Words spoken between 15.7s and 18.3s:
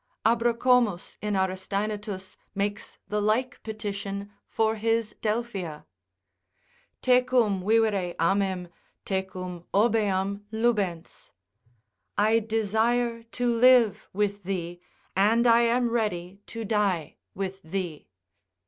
ready to die with thee.